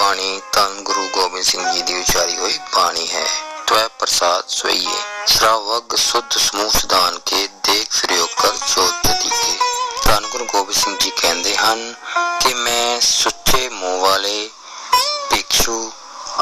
[0.00, 3.26] ਬਾਣੀ ਧੰਨ ਗੁਰੂ ਗੋਬਿੰਦ ਸਿੰਘ ਜੀ ਦੀ ਉਚਾਰੀ ਹੋਈ ਬਾਣੀ ਹੈ।
[3.66, 9.58] ਤਵੈ ਪ੍ਰਸਾਦ ਸੋਈਏ। ਸਰਾਵਗ ਸੁਧ ਸਮੂਹ ਸੁਦਾਨ ਕੇ ਦੇਖ ਫਿਰਿਓ ਕਰ ਜੋਤ ਜਤੀ ਕੇ
[10.04, 11.94] ਧੰਨ ਗੁਰੂ ਗੋਬਿੰਦ ਸਿੰਘ ਜੀ ਕਹਿੰਦੇ ਹਨ
[12.40, 14.50] ਕਿ ਮੈਂ ਸੁੱਚੇ ਮੂੰਹ ਵਾਲੇ
[15.30, 15.92] ਭਿਕਸ਼ੂ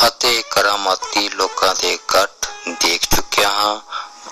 [0.07, 3.81] ਅਤੇ ਕਰਾਮਾਤੀ ਲੋਕਾਂ ਦੇ ਇਕੱਠ ਦੇਖ ਚੁੱਕਿਆ ਹਾਂ।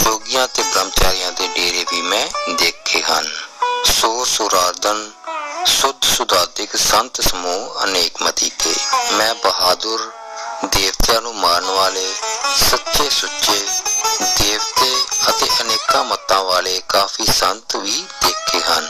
[0.05, 3.33] ਜੋਗੀਆਂ ਤੇ ਬ੍ਰਹਮਚਾਰੀਆਂ ਦੇ ਡੇਰੇ ਵੀ ਮੈਂ ਦੇਖੇ ਹਨ।
[3.85, 5.12] ਸੋ ਸੁਰਾਰਦਨ
[5.67, 8.75] ਸੁਧ ਸੁਦਾਦਿਕ ਸੰਤ ਸਮੂਹ ਅਨੇਕ ਮਤੀ ਕੇ
[9.13, 9.99] ਮੈਂ ਬਹਾਦਰ,
[10.67, 12.07] ਦੇਵਤਿਆਂ ਨੂੰ ਮਾਰਨ ਵਾਲੇ,
[12.61, 13.59] ਸੱਚੇ ਸੁੱਚੇ,
[14.39, 14.95] ਦੇਵਤੇ
[15.29, 18.89] ਅਤੇ ਅਨੇਕਾਂ ਮਤਾਂ ਵਾਲੇ ਕਾਫੀ ਸੰਤ ਵੀ ਦੇਖੇ ਹਨ।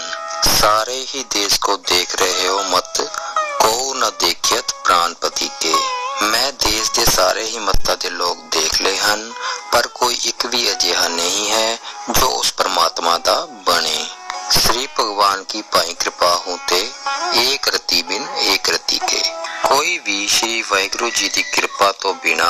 [0.61, 3.01] ਸਾਰੇ ਹੀ ਦੇਸ਼ ਕੋ ਦੇਖ ਰਹੇ ਹੋ ਮਤ
[3.61, 5.75] ਕੋ ਨ ਦੇਖਿਤ ਪ੍ਰਾਨਪਤੀ ਕੇ।
[6.23, 9.33] ਮੈਂ ਦੇਸ਼ ਦੇ ਸਾਰੇ ਹੀ ਮਤਾਂ ਦੇ ਲੋਕ ਦੇਖ ਲਏ ਹਨ,
[9.73, 11.79] ਪਰ ਕੋਈ ਇੱਕ ਵੀ ਅਜਿਹਾ ਨਹੀਂ ਹੈ
[12.11, 14.07] ਜੋ ਉਸ ਪਰਮਾਤਮਾ ਦਾ ਬਣੇ।
[14.52, 16.82] श्री भगवान की पाई कृपा होते
[17.42, 19.22] एक रति बिन एक रति के
[19.68, 22.46] ਕੋਈ ਵੀ ਸ਼੍ਰੀ ਵਾਹਿਗੁਰੂ ਜੀ ਦੀ ਕਿਰਪਾ ਤੋਂ ਬਿਨਾ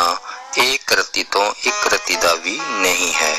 [0.58, 3.36] ਇੱਕ ਰਤੀ ਤੋਂ ਇੱਕ ਰਤੀ ਦਾ ਵੀ ਨਹੀਂ ਹੈ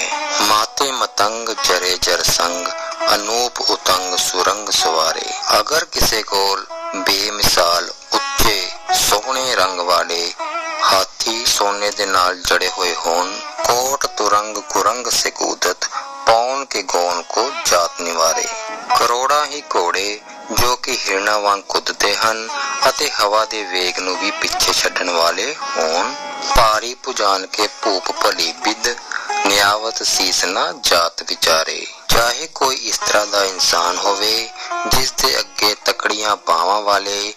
[0.49, 2.67] ਮਾਤੇ ਮਤੰਗ ਜਰੇ ਜਰ ਸੰਗ
[3.15, 5.27] ਅਨੂਪ ਉਤੰਗ ਸੁਰੰਗ ਸਵਾਰੇ
[5.59, 8.71] ਅਗਰ ਕਿਸੇ ਕੋਲ ਬੇਮਿਸਾਲ ਉੱਚੇ
[9.01, 10.33] ਸੋਹਣੇ ਰੰਗ ਵਾਲੇ
[10.83, 13.33] ਹਾਥੀ ਸੋਨੇ ਦੇ ਨਾਲ ਜੜੇ ਹੋਏ ਹੋਣ
[13.67, 15.89] ਕੋਟ ਤੁਰੰਗ ਕੁਰੰਗ ਸੇ ਕੂਦਤ
[16.26, 18.44] ਪੌਣ ਕੇ ਗੌਨ ਕੋ ਜਾਤ ਨਿਵਾਰੇ।
[18.98, 20.22] ਕਰੋੜਾਂ ਹੀ ਘੋੜੇ
[20.52, 22.50] ਜੋ ਕਿ ਹਿਰਨਾ ਵਾਂਗ ਕੁੱਦਦੇ ਹਨ
[22.90, 26.14] ਅਤੇ ਹਵਾ ਦੇ ਵੇਗ ਨੂੰ ਵੀ ਪਿੱਛੇ ਛੱਡਣ ਵਾਲੇ ਹੋਣ।
[26.56, 28.96] ਭਾਰੀ ਪੁਜਾਨ ਕੇ ਭੂਪ ਭਲੀ ਬਿਦ,
[29.48, 34.50] ਨਿਆਵਤ ਸੀਸ ਨਾ ਜਾਤ ਵਿਚਾਰੇ। ਚਾਹੇ ਕੋਈ ਇਸ ਤਰ੍ਹਾਂ ਦਾ ਇਨਸਾਨ ਹੋਵੇ,
[34.88, 37.34] ਜਿਸ ਦੇ ਅੱਗੇ ਤਕੜੀਆਂ ਬਾਹਾਂ ਵਾਲੇ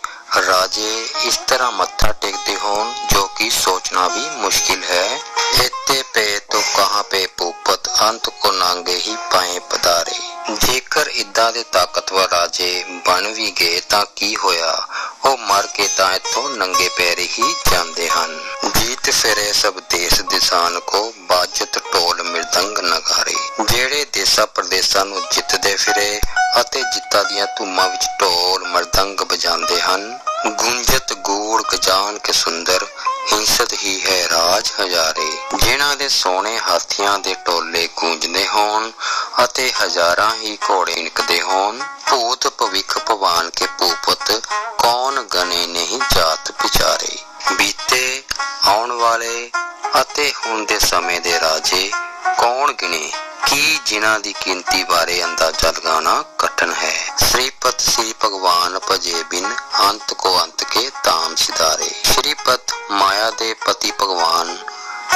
[0.47, 5.19] ਰਾਜੇ ਇਸ ਤਰ੍ਹਾਂ ਮੱਥਾ ਟੇਕਦੇ ਹੋਣ, ਜੋ ਕਿ ਸੋਚਣਾ ਵੀ ਮੁਸ਼ਕਿਲ ਹੈ।
[5.64, 11.62] ਇੱਥੇ ਪੇ ਤੋ ਕਹਾਂ ਪੇ ਪੂਪਤ ਅੰਤ ਕੋ ਨਾਂਗੇ ਹੀ ਪਾਏ ਪਦਾਰੇ ਜੇਕਰ ਇਦਾਂ ਦੇ
[11.62, 14.86] ਤਾਕਤਵਰ ਰਾਜੇ ਬਣ ਵੀ ਗਏ ਤਾਂ ਕੀ ਹੋਇਆ?
[15.25, 18.39] ਉਹ ਮਰ ਕੇ ਤਾਂ ਇਥੋਂ ਨੰਗੇ ਪੈਰ ਹੀ ਜਾਂਦੇ ਹਨ।
[18.77, 23.36] ਜੀਤ ਫਿਰੇ ਸਭ ਦੇਸ਼ ਦਿਸਾਨ ਕੋ ਬਾਜਤ ਢੋਲ ਮਿਰਦੰਗ ਨਗਾਰੇ।
[23.70, 26.20] ਜਿਹੜੇ ਦੇਸਾਂ ਪ੍ਰਦੇਸਾਂ ਨੂੰ ਜਿੱਤਦੇ ਫਿਰੇ
[26.61, 32.86] ਅਤੇ ਜਿੱਤਾਂ ਦੀਆਂ ਧੂਮਾਂ ਵਿੱਚ ਢੋਲ ਮਰਦੰਗ ਵਜਾਉਂਦੇ ਹਨ, ਗੁੰਜਤ ਗੂੜ ਗਜਾਨ ਕੇ ਸੁੰਦਰ
[33.33, 38.91] ਹਿੰਸਤ ਹੀ ਹੈ ਰਾਜ ਹਜ਼ਾਰੇ, ਜਿਨ੍ਹਾਂ ਦੇ ਸੋਹਣੇ ਹਾਥੀਆਂ ਦੇ ਟੋਲੇ ਗੂੰਜਦੇ ਹੋਣ
[39.45, 44.33] ਅਤੇ ਹਜ਼ਾਰਾਂ ਹੀ ਘੋੜੇ ਨਿਕਦੇ ਹੋਣ, ਭੂਤ ਭਵਿਖ ਭਵਾਨ ਕੇ ਭੂਪਤ,
[44.79, 47.17] ਕੌਣ ਗਨੇ ਨਹੀਂ ਜਾਤ ਵਿਚਾਰੇ
[47.57, 48.23] ਬੀਤੇ,
[48.67, 49.51] ਆਉਣ ਵਾਲੇ
[50.01, 51.91] ਅਤੇ ਹੁਣ ਦੇ ਸਮੇਂ ਦੇ ਰਾਜੇ
[52.39, 53.11] ਕੌਣ ਗਿਣੇ?
[53.46, 56.95] ਕੀ ਜਿਨ੍ਹਾਂ ਦੀ ਗਿਣਤੀ ਬਾਰੇ ਅੰਦਾਜ਼ਾ ਲਗਾਉਣਾ ਕਠਨ ਹੈ?
[57.20, 59.46] ਸ੍ਰੀਪਤ ਸ੍ਰੀ ਭਗਵਾਨ ਭਜੇ ਬਿਨ
[59.80, 64.57] ਅੰਤ ਕੋ ਅੰਤ ਕੇ ਤਾਮ ਸਿਧਾਰੇ। ਸ੍ਰੀਪਤ ਮਾਇਆ ਦੇ ਪਤੀ ਭਗਵਾਨ,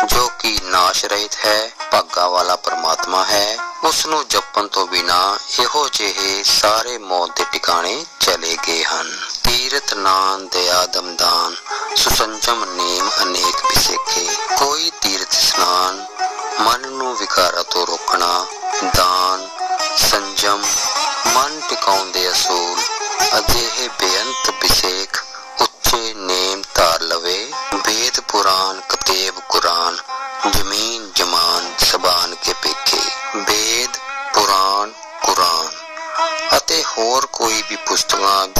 [0.07, 5.89] ਜੋ ਕਿ ਨਾਸ਼ ਰਹਿਤ ਹੈ, ਭਾਗਾ ਵਾਲਾ ਪਰਮਾਤਮਾ ਹੈ ਉਸ ਨੂੰ ਜਪਣ ਤੋਂ ਬਿਨਾ ਇਹੋ
[5.89, 9.11] ਜਿਹੇ ਸਾਰੇ ਮੌਤ ਦੇ ਟਿਕਾਣੇ ਚਲੇ ਗਏ ਹਨ।
[9.45, 11.57] ਤੀਰਤ ਨਾਨ ਦਇਆ ਦਮਦਾਨ,
[11.97, 16.05] ਸੁਸੰਜਮ ਨੇਮ ਅਨੇਕ ਵਿਸੇਖੇ। ਕੋਈ ਤੀਰਥ ਸਨਾਨ
[16.59, 18.47] ਮਨ ਨੂੰ ਵਿਕਾਰਾਂ ਤੋਂ ਰੋਕਣਾ,
[18.97, 19.49] ਦਾਨ,
[19.97, 20.63] ਸੰਜਮ,
[21.27, 22.79] ਮਨ ਟਿਕਾਉਣ ਦੇ ਅਸੂਲ,
[23.39, 25.23] ਅਜਿਹੇ ਬੇਅੰਤ ਵਿਸੇਖ,
[25.61, 29.97] ਉੱਚੇ ਨੇਮ ਧਾਰ ਲਵੇ। ਵੇਦ ਪੁਰਾਨ ਕਤੇਬ ਕੁਰਾਨ,
[30.53, 33.03] ਜ਼ਮੀਨ ਜਮਾਨ ਸਬਾਨ ਕੇ ਪੇਖੇ।
[33.37, 33.99] ਵੇਦ
[34.35, 34.93] ਪੁਰਾਨ
[35.25, 35.69] ਕੁਰਾਨ
[36.57, 38.60] ਅਤੇ ਹੋਰ ਕੋਈ ਵੀ ਪੁਸਤਕਾਂ ਜੋ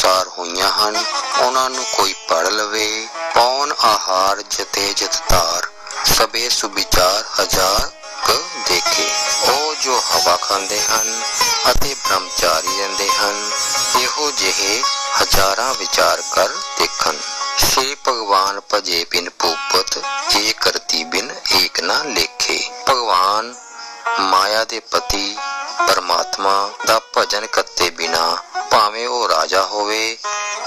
[0.00, 0.96] ਅਨੁਸਾਰ ਹੋਈਆਂ ਹਨ,
[1.40, 5.66] ਉਹਨਾਂ ਨੂੰ ਕੋਈ ਪੜ ਲਵੇ ਪੌਣ ਆਹਾਰ ਜਤੇ ਜਤ ਧਾਰ,
[6.06, 7.90] ਸਬੇ ਸੁਵਿਚਾਰ ਹਜ਼ਾਰ
[8.26, 8.36] ਕ
[8.68, 9.08] ਦੇਖੇ।
[9.48, 11.22] ਉਹ ਜੋ ਹਵਾ ਖਾਂਦੇ ਹਨ
[11.70, 13.50] ਅਤੇ ਬ੍ਰਹਮਚਾਰੀ ਰਹਿੰਦੇ ਹਨ,
[14.00, 14.82] ਇਹੋ ਜਿਹੇ
[15.20, 17.16] ਹਜ਼ਾਰਾਂ ਵਿਚਾਰ ਕਰ ਦੇਖਣ।
[17.60, 19.98] ਸ਼੍ਰੀ ਭਗਵਾਨ ਭਜੇ ਬਿਨ ਭੂਪਤ
[20.36, 23.54] ਏ ਕਰਤੀ ਬਿਨ ਏਕ ਨਾ ਲੇਖੇ। ਭਗਵਾਨ
[24.20, 25.36] ਮਾਇਆ ਦੇ ਪਤੀ,
[25.86, 28.36] ਪਰਮਾਤਮਾ ਦਾ ਭਜਨ ਕਰਤੇ ਬਿਨਾ
[28.70, 30.16] ਭਾਵੇਂ ਉਹ ਰਾਜਾ ਹੋਵੇ,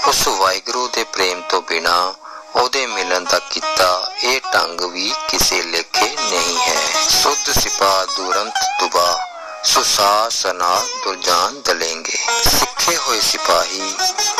[0.08, 2.14] ਉਸ ਵਾਹਿਗੁਰੂ ਦੇ ਪ੍ਰੇਮ ਤੋਂ ਬਿਨਾ
[2.56, 9.18] ਉਹਦੇ ਮਿਲਣ ਦਾ ਕੀਤਾ ਇਹ ਢੰਗ ਵੀ ਕਿਸੇ ਲੇਖੇ ਨਹੀਂ ਹੈ। ਸੁਧ ਸਿਪਾ ਦੁਰੰਤ ਤੁਬਾ
[9.64, 12.18] ਸੁਸਾਸਨਾ ਦੁਰਜਾਨ ਦਲੇਂਗੇ।
[12.58, 13.94] ਸਿੱਖੇ ਹੋਏ ਸਿਪਾਹੀ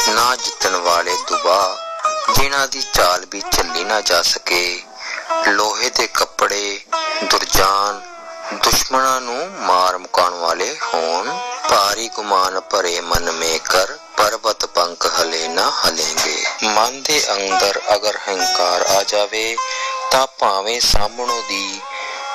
[0.08, 1.76] ਨਾ ਜਿੱਤਣ ਵਾਲੇ ਦੁਬਾ,
[2.34, 4.82] ਜਿਨ੍ਹਾਂ ਦੀ ਚਾਲ ਵੀ ਚੱਲੀ ਨਾ ਜਾ ਸਕੇ।
[5.48, 6.80] ਲੋਹੇ ਦੇ ਕੱਪੜੇ
[7.24, 8.00] ਦੁਰਜਾਨ
[8.54, 15.48] ਦੁਸ਼ਮਣਾਂ ਨੂੰ ਮਾਰ ਮੁਕਾਉਣ ਵਾਲੇ ਹੋਣ। ਭਾਰੀ ਗੁਮਾਨ ਭਰੇ ਮਨ ਮੇ ਕਰ, ਪਰਬਤ ਪੰਖ ਹਲੇ
[15.48, 19.56] ਨਾ ਹਲੇਂਗੇ। ਮਨ ਦੇ ਅੰਦਰ ਅਗਰ ਹੰਕਾਰ ਆ ਜਾਵੇ,
[20.10, 21.80] ਤਾਂ ਭਾਵੇਂ ਸਾਹਮਣੋਂ ਦੀ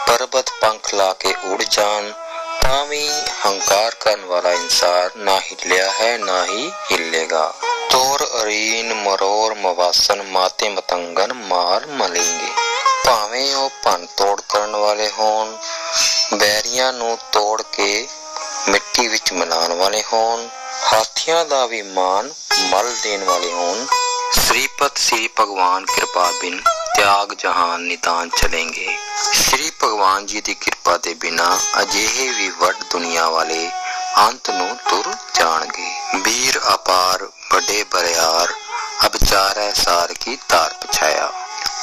[0.08, 2.12] ਪਰਬਤ ਪੰਖ ਲਾ ਕੇ ਉੜ ਜਾਣ,
[2.62, 3.08] ਤਾਂ ਵੀ
[3.46, 7.54] ਹੰਕਾਰ ਕਰਨ ਵਾਲਾ ਇਨਸਾਨ ਨਾ ਹਿੱਲਿਆ ਹੈ, ਨਾ ਹੀ ਹਿੱਲੇਗਾ।
[7.90, 12.52] ਤੋਰ ਅਰੀਨ ਮਰੋਰ ਮਵਾਸਨ ਮਾਤੇ ਮਤੰਗਨ ਮਾਰ ਮਲੇਂਗੇ।
[13.06, 15.58] ਭਾਵੇਂ ਉਹ ਭੰਨ ਤੋੜ ਕਰਨ ਵਾਲੇ ਹੋਣ,
[16.34, 18.08] ਬੈਰੀਆਂ ਨੂੰ ਤੋੜ ਕੇ
[18.68, 20.48] ਮਿੱਟੀ ਵਿੱਚ ਮਿਲਾਉਣ ਵਾਲੇ ਹੋਣ,
[20.94, 23.86] ਹਾਥੀਆਂ ਦਾ ਵੀ ਮਾਨ ਮਲ ਦੇਣ ਵਾਲੇ ਹੋਣ।
[24.32, 26.62] ਸ੍ਰੀਪਤ ਸ੍ਰੀ ਭਗਵਾਨ ਕਿਰਪਾ ਬਿਨ
[26.96, 28.98] ਤਿਆਗ ਜਹਾਨ ਨਿਤਾਨ ਚਲेंगे
[29.34, 33.72] ਸ੍ਰੀ ਭਗਵਾਨ ਜੀ ਦੀ ਕਿਰਪਾ ਦੇ ਬਿਨਾ ਅਜਿਹੇ ਵੀ ਵੱਡ ਦੁਨੀਆ ਵਾਲੇ
[34.18, 37.24] ਅੰਤ ਨੂੰ ਤੁਰ ਜਾਣਗੇ। ਵੀਰ ਅਪਾਰ,
[37.54, 38.54] ਵੱਡੇ ਬਰਿਆਰ,
[39.06, 41.32] ਅਬਚਾਰੈ ਸਾਰ ਕੀ ਤਾਰ ਪਛਾਇਆ।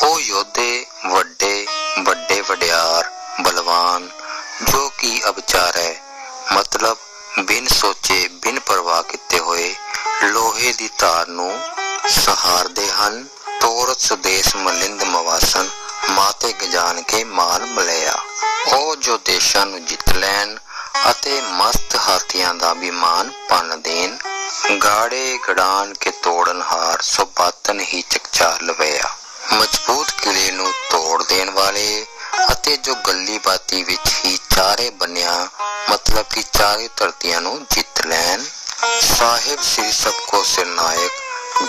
[0.03, 1.67] ਉਹ ਯੋਧੇ, ਵੱਡੇ
[1.99, 4.09] ਵੱਡੇ ਵਡਿਆਰ, ਬਲਵਾਨ,
[4.71, 5.95] ਜੋ ਕੀ ਅਬਚਾਰੈ
[6.53, 6.97] ਮਤਲਬ
[7.39, 9.75] ਬਿਨ ਸੋਚੇ, ਬਿਨ ਪਰਵਾਹ ਕੀਤੇ ਹੋਏ
[10.23, 11.53] ਲੋਹੇ ਦੀ ਤਾਰ ਨੂੰ
[12.09, 13.25] ਸਹਾਰਦੇ ਹਨ।
[13.61, 15.69] ਤੋਰਤ ਸੁਦੇਸ਼ ਮਲਿੰਦ ਮਵਾਸਨ
[16.11, 18.15] ਮਾਤੇ ਗਜਾਨ ਕੇ ਮਾਨ ਮਲਿਆ
[18.69, 20.57] ਉਹ ਜੋ ਦੇਸ਼ਾਂ ਨੂੰ ਜਿੱਤ ਲੈਣ
[21.11, 24.17] ਅਤੇ ਮਸਤ ਹਾਥੀਆਂ ਦਾ ਵਿਮਾਨ ਪੰਨ ਦੇਣ,
[24.83, 29.15] ਗਾੜੇ ਗੜਾਨ ਕੇ ਤੋੜਨ ਹਾਰ ਸੋ ਬਾਤਨ ਹੀ ਚਕਚਾ ਲਵਿਆ
[29.53, 32.07] ਮਜ਼ਬੂਤ ਕਿਲੇ ਨੂੰ ਤੋੜ ਦੇਣ ਵਾਲੇ
[32.53, 35.49] ਅਤੇ ਜੋ ਗੱਲੀ ਬਾਤੀ ਵਿੱਚ ਹੀ ਚਾਰੇ ਬੰਨਿਆ,
[35.91, 38.45] ਮਤਲਬ ਕਿ ਚਾਰੇ ਧਰਤੀਆਂ ਨੂੰ ਜਿੱਤ ਲੈਣ,
[39.17, 41.13] ਸਾਹਿਬ ਸ੍ਰੀ ਸਭ ਕੋ ਸਿਰਨਾਇਕ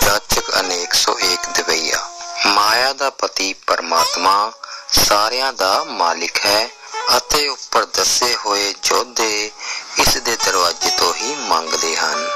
[0.04, 2.08] ਜਾਚਕ ਅਨੇਕ ਸੋ ਇੱਕ ਦਵਈਆ।
[2.46, 4.52] ਮਾਇਆ ਦਾ ਪਤੀ ਪਰਮਾਤਮਾ,
[4.92, 6.68] ਸਾਰਿਆਂ ਦਾ ਮਾਲਿਕ ਹੈ
[7.16, 9.50] ਅਤੇ ਉੱਪਰ ਦੱਸੇ ਹੋਏ ਜੋਧੇ
[9.98, 12.28] ਇਸ ਦੇ ਦਰਵਾਜ਼ੇ ਤੋਂ ਹੀ ਮੰਗਦੇ ਹਨ।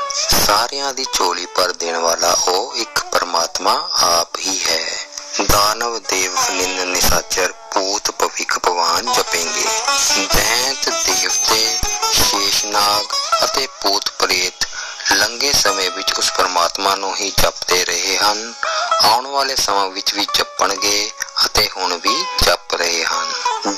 [0.47, 6.81] ਸਾਰਿਆਂ ਦੀ ਝੋਲੀ ਭਰ ਦੇਣ ਵਾਲਾ ਉਹ ਇੱਕ ਪਰਮਾਤਮਾ ਆਪ ਹੀ ਹੈ। ਦਾਨਵ ਦੇਵ ਨਿੰਦ
[6.81, 9.69] ਨਿਸਾਚਰ ਭੂਤ ਭਵਿਕ ਭਵਾਨ ਜਪेंगे
[10.37, 11.79] ਦੈਂਤ ਦੇਵਤੇ
[12.13, 13.05] ਸ਼ੇਸ਼ਨਾਗ
[13.45, 14.69] ਅਤੇ ਭੂਤ ਪ੍ਰੇਤ
[15.13, 18.55] ਲੰਗੇ ਸਮੇਂ ਵਿੱਚ ਉਸ ਪਰਮਾਤਮਾ ਨੂੰ ਹੀ ਜਪਦੇ ਰਹੇ ਹਨ।
[19.03, 21.11] ਆਉਣ ਵਾਲੇ ਸਮਾਂ ਵਿੱਚ ਵੀ ਜਪਣਗੇ
[21.47, 23.33] ਅਤੇ ਹੁਣ ਵੀ ਜਪ ਰਹੇ ਹਨ।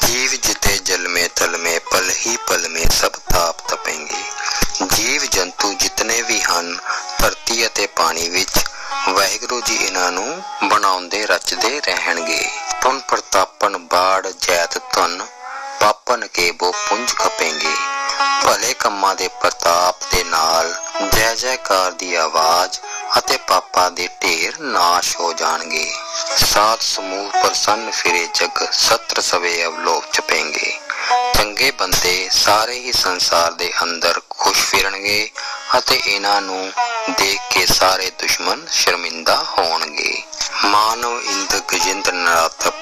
[0.06, 4.22] ਜੀਵ ਜਿਤੇ ਜਲ ਮੇ ਤਲ ਮੇ ਪਲ ਹੀ ਪਲ ਮੇ ਸਭ ਤਾਪ ਤਪेंगे
[4.94, 6.78] ਜੀਵ ਜੰਤੂ ਜਿਤਨੇ ਵੀ ਹਨ,
[7.18, 8.50] ਧਰਤੀ ਅਤੇ ਪਾਣੀ ਵਿੱਚ
[9.08, 12.50] ਵਾਹਿਗੁਰੂ ਜੀ ਇਹਨਾਂ ਨੂੰ ਬਣਾਉਂਦੇ, ਰਚਦੇ ਰਹਿਣਗੇ।
[12.82, 15.26] ਪੁਨ ਪ੍ਰਤਾਪਨ, ਬਾੜ, ਜੈਤ, ਧਨ
[15.80, 17.76] ਪਾਪਨ ਕੇ ਬੋ ਪੁੰਜ ਖਪेंगे
[18.44, 20.74] ਭਲੇ ਕੰਮਾਂ ਦੇ ਪ੍ਰਤਾਪ ਦੇ ਨਾਲ
[21.14, 22.78] ਜੈ ਜੈਕਾਰ ਦੀ ਆਵਾਜ਼
[23.18, 25.92] ਅਤੇ ਪਾਪਾਂ ਦੇ ਢੇਰ ਨਾਸ਼ ਹੋ ਜਾਣਗੇ।
[26.36, 30.70] ਸਾਤ ਸਮੂਹ ਪ੍ਰਸੰਨ ਫਿਰੇ ਜਗ, ਸਤਰ ਸਵੇ ਅਵਲੋਕ ਚਪेंगे
[31.34, 35.30] ਚੰਗੇ ਬੰਦੇ ਸਾਰੇ ਹੀ ਸੰਸਾਰ ਦੇ ਅੰਦਰ ਖੁਸ਼ ਫਿਰਨਗੇ
[35.78, 36.72] ਅਤੇ ਇਹਨਾਂ ਨੂੰ
[37.10, 40.22] ਦੇਖ ਕੇ ਸਾਰੇ ਦੁਸ਼ਮਣ ਸ਼ਰਮਿੰਦਾ ਹੋਣਗੇ।
[40.64, 42.74] ਮਾਨਵ ਇੰਦ ਗਜਿੰਦਰ ਨਰਾਤਪ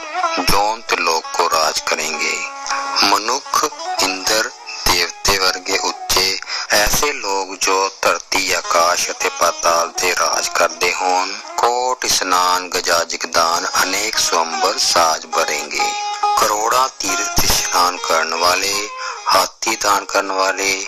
[0.50, 2.36] ਜੋਨ ਤੇ ਲੋਕ ਕੋ ਰਾਜ ਕਰਨਗੇ।
[3.04, 3.64] ਮਨੁੱਖ
[4.02, 4.50] ਇੰਦਰ
[4.86, 6.38] ਦੇਵਤੇ ਵਰਗੇ ਉੱਚੇ,
[6.72, 14.18] ਐਸੇ ਲੋਕ ਜੋ ਧਰਤੀ, ਆਕਾਸ਼ ਅਤੇ ਪਾਤਾਲ ਤੇ ਰਾਜ ਕਰਦੇ ਹੋਣ, ਕੋਟ ਇਸਨਾਨ ਗਜਾਜਿਕਦਾਨ ਅਨੇਕ
[14.18, 15.92] ਸੁੰਬਰ ਸਾਜ ਬਰੇਂਗੇ
[16.38, 18.88] ਕਰੋੜਾਂ ਤੀਰਥ ਇਸ਼ਨਾਨ ਕਰਨ ਵਾਲੇ,
[19.28, 20.84] ਹਾਥੀ ਦਾਨ ਕਰਨ ਵਾਲੇ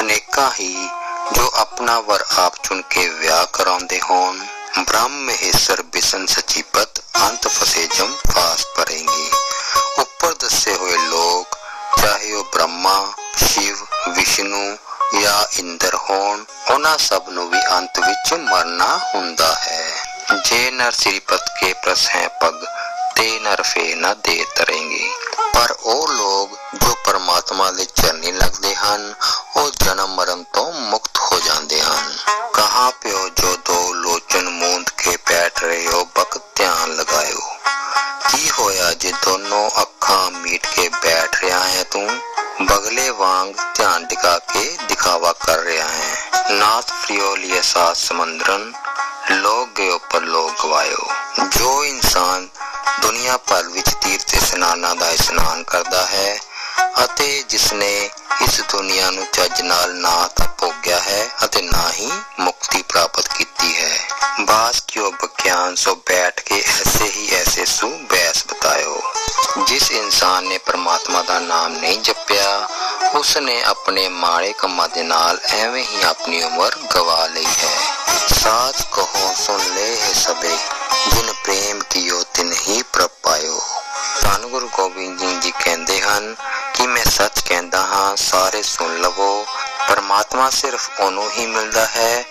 [0.00, 0.88] ਅਨੇਕਾਂ ਹੀ
[1.32, 4.38] ਜੋ ਆਪਣਾ ਵਰ ਆਪ ਚੁਣ ਕੇ ਵਿਆਹ ਕਰਾਉਂਦੇ ਹੋਣ,
[4.78, 9.30] ਬ੍ਰਹਮ ਮਹੇਸ਼ਰ ਬਿਸਨ ਸਚੀਪਤ ਅੰਤ ਫਸੇ ਜਮ ਫਾਸ ਪਰੇਂਗੇ
[9.98, 11.56] ਉੱਪਰ ਦੱਸੇ ਹੋਏ ਲੋਕ,
[12.02, 14.78] ਚਾਹੇ ਉਹ ਬ੍ਰਹਮਾ, ਸ਼ਿਵ, ਵਿਸ਼ਨੂੰ
[15.22, 20.04] ਜਾਂ ਇੰਦਰ ਹੋਣ, ਉਹਨਾਂ ਸਭ ਨੂੰ ਵੀ ਅੰਤ ਵਿੱਚ ਮਰਨਾ ਹੁੰਦਾ ਹੈ।
[20.44, 22.64] ਜੇ ਨਰ ਸਿਰਪਤ ਕੇ ਪ੍ਰਸ ਹੈ ਪਗ,
[23.16, 25.10] ਤੇ ਨਰ ਫੇ ਨਾ ਦੇ ਤਰੇਂਗੇ।
[25.54, 29.14] ਪਰ ਉਹ ਲੋਕ ਜੋ ਪਰਮਾਤਮਾ ਦੇ ਚਰਨੀ ਲੱਗਦੇ ਹਨ,
[29.56, 32.16] ਉਹ ਜਨਮ ਮਰਨ ਤੋਂ ਮੁਕਤ ਹੋ ਜਾਂਦੇ ਹਨ।
[32.54, 37.40] ਕਹਾ ਪਿਓ, ਜੋ ਦੋ ਲੋਚਨ ਮੂੰਦ ਕੇ ਬੈਠ ਰਹੇ ਹੋ, ਬਕ ਧਿਆਨ ਲਗਾਇਓ।
[38.28, 42.18] ਕੀ ਹੋਇਆ ਜੇ ਦੋਨੋਂ ਅੱਖਾਂ ਮੀਟ ਕੇ ਬੈਠ ਰਿਹਾ ਹੈ ਤੂੰ?
[42.60, 48.64] बगले वांग ध्यान टिका के दिखावा कर रहा है नाथ प्रियो लिए सात समंदरन
[49.34, 51.04] लोग गयो पर लोग गवायो
[51.48, 52.48] जो इंसान
[53.02, 56.38] ਦੁਨੀਆ ਭਰ ਵਿੱਚ ਤੀਰਥ ਇਸ਼ਨਾਨਾਂ ਦਾ ਇਸ਼ਨਾਨ ਕਰਦਾ ਹੈ
[57.04, 58.10] ਅਤੇ ਜਿਸਨੇ
[58.42, 63.76] ਇਸ ਦੁਨੀਆ ਨੂੰ ਚੱਜ ਨਾਲ ਨਾ ਤਾਂ ਭੋਗਿਆ ਹੈ ਅਤੇ ਨਾ ਹੀ ਮੁਕਤੀ ਪ੍ਰਾਪਤ ਕੀਤੀ
[63.76, 63.98] ਹੈ।
[64.40, 69.02] ਬਾਸ ਕਿਉ ਬਖਿਆਨ ਸੋ ਬੈਠ ਕੇ ਐਸੇ ਹੀ ਐਸੇ ਸੂ ਬੈਸ ਬਤਾਇਓ।
[69.66, 72.68] ਜਿਸ ਇਨਸਾਨ ਨੇ ਪ੍ਰਮਾਤਮਾ ਦਾ ਨਾਮ ਨਹੀਂ ਜਪਿਆ
[73.14, 77.77] ਉਸ ਨੇ ਆਪਣੇ ਮਾੜੇ ਕੰਮਾਂ ਦੇ ਨਾਲ ਐਵੇਂ ਹੀ ਆਪਣੀ ਉਮਰ ਗਵਾ ਲਈ ਹੈ।
[78.38, 80.56] ਸਾਚ ਕਹੋ ਸੁਣ ਲੈ ਹੈ ਸਭੇ
[81.08, 83.60] ਜਿਨ ਪ੍ਰੇਮ ਕੀਓ ਤਿਨ ਹੀ ਪ੍ਰਭ ਪਾਇਓ
[84.48, 86.34] ਗੁਰੂ ਗੋਬਿੰਦ ਸਿੰਘ ਜੀ ਕਹਿੰਦੇ ਹਨ
[86.74, 89.44] ਕਿ ਮੈਂ ਸੱਚ ਕਹਿੰਦਾ ਹਾਂ ਸਾਰੇ ਸੁਣ ਲਵੋ
[89.88, 92.24] ਪਰਮਾਤਮਾ ਸਿਰਫ ਉਹਨੂੰ ਹੀ ਮਿਲਦਾ ਹੈ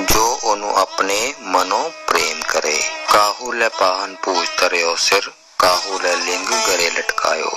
[0.00, 2.78] ਜੋ ਉਹਨੂੰ ਆਪਣੇ ਮਨੋਂ ਪ੍ਰੇਮ ਕਰੇ
[3.12, 5.30] ਕਾਹੂ ਲੈ ਪਾਹਨ ਪੂਜ ਤਰਿਓ ਸਿਰ
[5.64, 7.50] ਕਾਹੂ ਲੈ ਲਿੰਗ ਗਰੇ ਲਟਕਾਇਓ।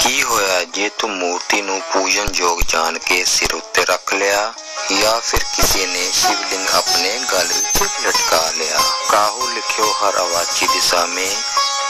[0.00, 4.52] ਕੀ ਹੋਇਆ ਜੇ ਤੂੰ ਮੂਰਤੀ ਨੂੰ ਪੂਜਨ ਯੋਗ ਜਾਣ ਕੇ ਸਿਰ ਉੱਤੇ ਰੱਖ ਲਿਆ
[5.00, 8.80] ਜਾਂ ਫਿਰ ਕਿਸੇ ਨੇ ਸ਼ਿਵਲਿੰਗ ਆਪਣੇ ਗਲ ਵਿੱਚ ਲਟਕਾ ਲਿਆ?
[9.10, 11.36] ਕਾਹੂ ਲਿਖਿਓ ਹਰ ਆਵਾਚੀ ਦਿਸ਼ਾ ਮੇ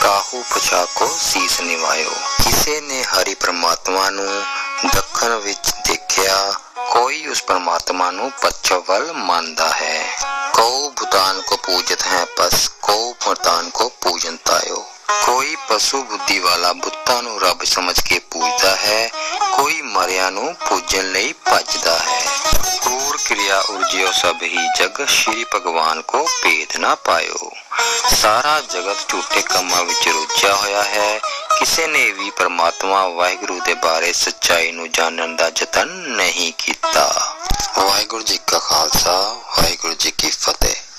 [0.01, 2.11] ਕਾਹੂ ਪਛਾ ਕੋ ਸੀਸ ਨਿਵਾਇਓ।
[2.43, 4.43] ਕਿਸੇ ਨੇ ਹਰੀ ਪ੍ਰਮਾਤਮਾ ਨੂੰ
[4.95, 5.80] ਦੱਖਣ ਵਿੱਚ ਦੇਖਿਆ
[7.31, 10.03] ਕੋਈ ਉਸ ਪਰਮਾਤਮਾ ਨੂੰ ਪੱਛਮ ਵੱਲ ਮੰਨਦਾ ਹੈ
[10.53, 14.83] ਕਉ ਭੂਤਾਨ ਕੋ ਪੂਜਤ ਹੈ ਪਸ ਕਉ ਮਰਤਾਨ ਕੋ ਪੂਜਨ ਤਾਇਓ
[15.25, 19.09] ਕੋਈ ਪਸ਼ੂ ਬੁੱਧੀ ਵਾਲਾ ਬੁੱਤਾਂ ਨੂੰ ਰੱਬ ਸਮਝ ਕੇ ਪੂਜਦਾ ਹੈ
[19.53, 22.19] ਕੋਈ ਮਰਿਆਂ ਨੂੰ ਪੂਜਣ ਲਈ ਭੱਜਦਾ ਹੈ
[23.51, 25.05] ਕੂਰ ਕਿਰਿਆ ਉਰਜਿਓ ਸਭ ਹੀ ਜਗ
[25.55, 27.51] ਭਗਵਾਨ ਕੋ ਭੇਦ ਨਾ ਪਾਇਓ।
[28.21, 31.19] ਸਾਰਾ ਜਗਤ ਝੂਠੇ ਕੰਮਾਂ ਵਿੱਚ ਰੁੱਝਿਆ ਹੋਇਆ ਹੈ।
[31.59, 37.35] ਕਿਸੇ ਨੇ ਵੀ ਪਰਮਾਤਮਾ ਵਾਹਿਗੁਰੂ ਦੇ ਬਾਰੇ ਸੱਚਾਈ ਨੂੰ ਜਾਣਨ ਦਾ ਯਤਨ ਨਹੀਂ ਕੀਤਾ।
[37.77, 40.90] ਵਾਹਿਗੁਰੂ ਜੀ ਕਾ ਖਾਲਸਾ, ਵਾਹਿਗੁਰੂ ਜੀ ਕੀ ਫਤਿਹ।